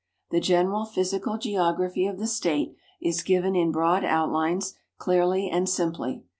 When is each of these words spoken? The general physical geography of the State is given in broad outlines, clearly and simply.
The 0.31 0.39
general 0.39 0.85
physical 0.85 1.37
geography 1.37 2.07
of 2.07 2.17
the 2.17 2.25
State 2.25 2.73
is 2.99 3.21
given 3.21 3.55
in 3.55 3.71
broad 3.71 4.03
outlines, 4.03 4.73
clearly 4.97 5.47
and 5.47 5.69
simply. 5.69 6.23